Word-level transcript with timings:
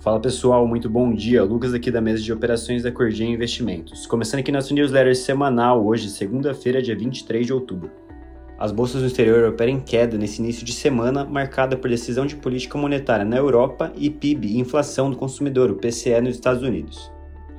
Fala 0.00 0.18
pessoal, 0.18 0.66
muito 0.66 0.88
bom 0.88 1.12
dia. 1.12 1.44
Lucas 1.44 1.74
aqui 1.74 1.90
da 1.90 2.00
mesa 2.00 2.22
de 2.22 2.32
operações 2.32 2.82
da 2.82 2.90
Cordia 2.90 3.26
Investimentos. 3.26 4.06
Começando 4.06 4.40
aqui 4.40 4.50
nosso 4.50 4.72
newsletter 4.72 5.14
semanal 5.14 5.84
hoje, 5.84 6.08
segunda-feira, 6.08 6.80
dia 6.80 6.96
23 6.96 7.44
de 7.44 7.52
outubro. 7.52 7.90
As 8.58 8.72
bolsas 8.72 9.02
do 9.02 9.06
exterior 9.06 9.46
operam 9.46 9.72
em 9.72 9.80
queda 9.80 10.16
nesse 10.16 10.40
início 10.40 10.64
de 10.64 10.72
semana, 10.72 11.26
marcada 11.26 11.76
por 11.76 11.90
decisão 11.90 12.24
de 12.24 12.34
política 12.34 12.78
monetária 12.78 13.26
na 13.26 13.36
Europa 13.36 13.92
e 13.94 14.08
PIB 14.08 14.48
e 14.48 14.58
inflação 14.58 15.10
do 15.10 15.18
consumidor, 15.18 15.70
o 15.70 15.74
PCE, 15.74 16.18
nos 16.22 16.36
Estados 16.36 16.62
Unidos. 16.62 17.12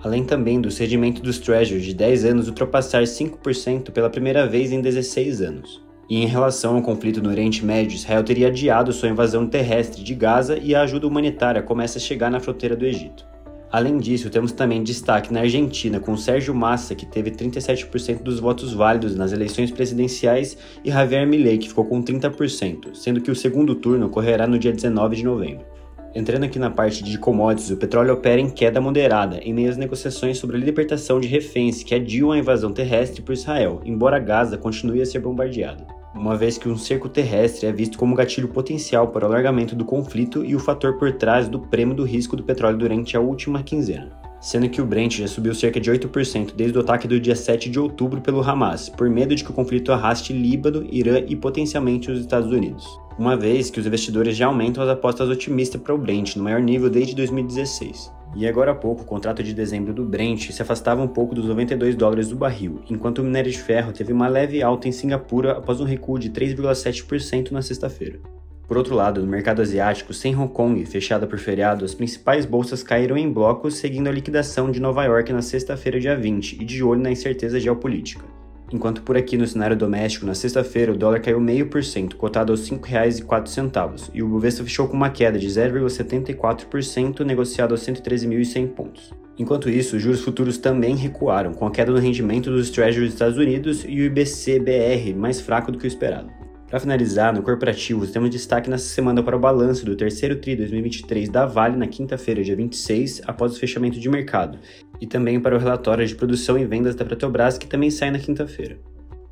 Além 0.04 0.26
também 0.26 0.60
do 0.60 0.72
cedimento 0.72 1.22
dos 1.22 1.38
Treasuries 1.38 1.86
de 1.86 1.94
10 1.94 2.26
anos 2.26 2.48
ultrapassar 2.48 3.04
5% 3.04 3.92
pela 3.92 4.10
primeira 4.10 4.48
vez 4.48 4.72
em 4.72 4.82
16 4.82 5.44
anos. 5.44 5.91
E 6.12 6.22
em 6.22 6.26
relação 6.26 6.76
ao 6.76 6.82
conflito 6.82 7.24
no 7.24 7.30
Oriente 7.30 7.66
Médio, 7.66 7.96
Israel 7.96 8.22
teria 8.22 8.50
adiado 8.50 8.92
sua 8.92 9.08
invasão 9.08 9.48
terrestre 9.48 10.04
de 10.04 10.14
Gaza 10.14 10.60
e 10.62 10.76
a 10.76 10.82
ajuda 10.82 11.08
humanitária 11.08 11.64
começa 11.64 11.98
a 12.00 12.02
chegar 12.02 12.30
na 12.30 12.42
fronteira 12.42 12.76
do 12.76 12.86
Egito. 12.86 13.26
Além 13.72 13.98
disso, 13.98 14.30
temos 14.30 14.52
também 14.52 14.84
destaque 14.84 15.32
na 15.32 15.40
Argentina 15.40 16.02
com 16.02 16.18
Sérgio 16.18 16.54
Massa, 16.54 16.96
que 16.96 17.06
teve 17.06 17.32
37% 17.32 18.24
dos 18.24 18.42
votos 18.42 18.74
válidos 18.74 19.16
nas 19.16 19.32
eleições 19.32 19.72
presidenciais, 19.72 20.58
e 20.84 20.92
Javier 20.92 21.26
Milei, 21.26 21.58
que 21.58 21.70
ficou 21.70 21.86
com 21.86 22.04
30%, 22.04 22.94
sendo 22.94 23.22
que 23.22 23.32
o 23.32 23.36
segundo 23.36 23.74
turno 23.74 24.08
ocorrerá 24.08 24.46
no 24.46 24.60
dia 24.60 24.74
19 24.74 25.16
de 25.16 25.24
novembro. 25.24 25.66
Entrando 26.14 26.44
aqui 26.44 26.60
na 26.60 26.70
parte 26.70 27.06
de 27.06 27.18
commodities, 27.18 27.72
o 27.72 27.78
petróleo 27.78 28.16
opera 28.16 28.42
em 28.42 28.50
queda 28.50 28.82
moderada 28.82 29.38
em 29.38 29.54
meio 29.54 29.70
às 29.70 29.78
negociações 29.78 30.38
sobre 30.38 30.58
a 30.58 30.60
libertação 30.60 31.22
de 31.22 31.30
reféns 31.30 31.84
que 31.84 31.96
adiam 31.96 32.34
a 32.34 32.38
invasão 32.38 32.74
terrestre 32.74 33.22
por 33.22 33.32
Israel, 33.32 33.80
embora 33.86 34.20
Gaza 34.20 34.58
continue 34.58 35.02
a 35.02 35.06
ser 35.06 35.20
bombardeada 35.20 36.01
uma 36.14 36.36
vez 36.36 36.58
que 36.58 36.68
um 36.68 36.78
cerco 36.78 37.08
terrestre 37.08 37.68
é 37.68 37.72
visto 37.72 37.98
como 37.98 38.16
gatilho 38.16 38.50
potencial 38.50 39.08
para 39.08 39.26
o 39.26 39.28
alargamento 39.28 39.76
do 39.76 39.86
conflito 39.86 40.44
e 40.44 40.56
o 40.56 40.60
fator 40.60 40.98
por 40.98 41.12
trás 41.14 41.48
do 41.48 41.60
prêmio 41.60 41.96
do 41.96 42.04
risco 42.04 42.36
do 42.36 42.44
petróleo 42.44 42.78
durante 42.78 43.16
a 43.16 43.20
última 43.22 43.64
quinzena. 43.64 44.12
Sendo 44.42 44.68
que 44.70 44.82
o 44.82 44.86
Brent 44.86 45.20
já 45.20 45.28
subiu 45.28 45.54
cerca 45.54 45.80
de 45.80 45.92
8% 45.92 46.54
desde 46.56 46.78
o 46.78 46.82
ataque 46.82 47.08
do 47.08 47.20
dia 47.20 47.36
7 47.36 47.70
de 47.70 47.80
outubro 47.80 48.20
pelo 48.20 48.42
Hamas, 48.42 48.90
por 48.90 49.10
medo 49.10 49.36
de 49.36 49.44
que 49.44 49.52
o 49.52 49.54
conflito 49.54 49.94
arraste 49.94 50.34
Líbano, 50.34 50.86
Irã 50.92 51.24
e 51.28 51.36
potencialmente 51.36 52.12
os 52.12 52.20
Estados 52.20 52.52
Unidos. 52.52 52.88
Uma 53.18 53.38
vez 53.38 53.70
que 53.70 53.80
os 53.80 53.86
investidores 53.86 54.36
já 54.36 54.48
aumentam 54.48 54.84
as 54.84 54.90
apostas 54.90 55.30
otimistas 55.30 55.80
para 55.80 55.94
o 55.94 55.98
Brent 55.98 56.36
no 56.36 56.44
maior 56.44 56.60
nível 56.60 56.90
desde 56.90 57.16
2016. 57.16 58.12
E 58.34 58.48
agora 58.48 58.72
há 58.72 58.76
pouco, 58.76 59.02
o 59.02 59.06
contrato 59.06 59.44
de 59.44 59.54
dezembro 59.54 59.94
do 59.94 60.06
Brent 60.06 60.52
se 60.52 60.62
afastava 60.62 61.02
um 61.02 61.08
pouco 61.08 61.36
dos 61.36 61.46
92 61.46 61.96
dólares 61.96 62.30
do 62.30 62.36
barril, 62.36 62.82
enquanto 62.90 63.20
o 63.20 63.24
minério 63.24 63.52
de 63.52 63.62
ferro 63.62 63.92
teve 63.92 64.14
uma 64.14 64.28
leve 64.28 64.64
alta 64.64 64.88
em 64.88 64.92
Singapura 64.92 65.54
após 65.54 65.82
um 65.82 65.86
recuo 65.86 66.18
de 66.18 66.30
3,7% 66.30 67.52
na 67.52 67.62
sexta-feira. 67.62 68.20
Por 68.66 68.78
outro 68.78 68.96
lado, 68.96 69.22
no 69.22 69.28
mercado 69.28 69.62
asiático, 69.62 70.14
sem 70.14 70.34
Hong 70.34 70.54
Kong 70.54 70.86
fechada 70.86 71.28
por 71.28 71.38
feriado, 71.40 71.84
as 71.84 71.94
principais 71.94 72.46
bolsas 72.46 72.82
caíram 72.82 73.18
em 73.18 73.30
blocos, 73.30 73.76
seguindo 73.76 74.08
a 74.08 74.14
liquidação 74.14 74.72
de 74.72 74.80
Nova 74.80 75.04
York 75.04 75.34
na 75.34 75.42
sexta-feira, 75.42 76.00
dia 76.00 76.16
20, 76.16 76.62
e 76.62 76.64
de 76.64 76.82
olho 76.82 77.02
na 77.02 77.12
incerteza 77.12 77.60
geopolítica 77.60 78.41
enquanto 78.72 79.02
por 79.02 79.18
aqui 79.18 79.38
no 79.38 79.46
cenário 79.46 79.76
doméstico, 79.76 80.26
na 80.26 80.34
sexta-feira, 80.34 80.92
o 80.92 80.98
dólar 80.98 81.22
caiu 81.22 81.40
0,5%, 81.40 82.16
cotado 82.16 82.52
aos 82.52 82.68
R$ 82.70 82.78
5,04, 82.78 84.10
e 84.14 84.24
o 84.24 84.28
Bovespa 84.28 84.64
fechou 84.64 84.88
com 84.88 84.96
uma 84.96 85.10
queda 85.10 85.38
de 85.38 85.48
0,74%, 85.48 87.22
negociado 87.22 87.72
aos 87.72 87.82
113.100 87.82 88.68
pontos. 88.70 89.14
Enquanto 89.38 89.70
isso, 89.70 89.96
os 89.96 90.02
juros 90.02 90.22
futuros 90.22 90.58
também 90.58 90.96
recuaram, 90.96 91.54
com 91.54 91.66
a 91.66 91.72
queda 91.72 91.92
no 91.92 92.00
rendimento 92.00 92.52
dos 92.52 92.70
Treasuries 92.70 93.10
dos 93.10 93.14
Estados 93.14 93.38
Unidos 93.38 93.84
e 93.88 94.02
o 94.02 94.06
IBC-BR 94.06 95.16
mais 95.16 95.42
fraco 95.42 95.72
do 95.72 95.78
que 95.78 95.86
o 95.86 95.88
esperado. 95.88 96.41
Para 96.72 96.80
finalizar, 96.80 97.34
no 97.34 97.44
corporativo, 97.44 98.08
temos 98.08 98.30
destaque 98.30 98.70
nessa 98.70 98.86
semana 98.86 99.22
para 99.22 99.36
o 99.36 99.40
balanço 99.40 99.86
do 99.86 99.94
terceiro 99.94 100.38
TRI 100.38 100.56
2023 100.56 101.28
da 101.28 101.46
Vale 101.46 101.76
na 101.76 101.86
quinta-feira, 101.86 102.42
dia 102.42 102.56
26, 102.56 103.24
após 103.28 103.54
o 103.54 103.60
fechamento 103.60 104.00
de 104.00 104.08
mercado, 104.08 104.58
e 105.02 105.06
também 105.06 105.38
para 105.38 105.54
o 105.54 105.60
relatório 105.60 106.08
de 106.08 106.16
produção 106.16 106.58
e 106.58 106.64
vendas 106.64 106.96
da 106.96 107.04
Petrobras, 107.04 107.58
que 107.58 107.68
também 107.68 107.92
sai 107.92 108.10
na 108.10 108.20
quinta-feira. 108.20 108.80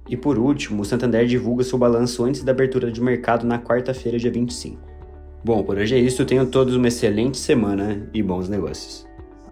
E 0.09 0.17
por 0.17 0.37
último, 0.37 0.81
o 0.81 0.85
Santander 0.85 1.25
divulga 1.25 1.63
seu 1.63 1.79
balanço 1.79 2.25
antes 2.25 2.43
da 2.43 2.51
abertura 2.51 2.91
de 2.91 3.01
mercado 3.01 3.47
na 3.47 3.57
quarta-feira, 3.57 4.19
dia 4.19 4.31
25. 4.31 4.77
Bom, 5.41 5.63
por 5.63 5.77
hoje 5.77 5.95
é 5.95 5.97
isso. 5.97 6.25
Tenham 6.25 6.45
todos 6.45 6.75
uma 6.75 6.89
excelente 6.89 7.37
semana 7.37 8.05
e 8.13 8.21
bons 8.21 8.49
negócios. 8.49 9.08